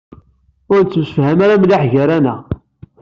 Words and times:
Ur 0.73 0.79
nettemsefham 0.81 1.41
mliḥ 1.61 1.83
gar-aneɣ. 1.91 2.39